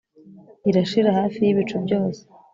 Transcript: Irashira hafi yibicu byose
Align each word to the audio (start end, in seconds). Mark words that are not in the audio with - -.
Irashira 0.69 1.09
hafi 1.19 1.37
yibicu 1.45 1.75
byose 1.85 2.21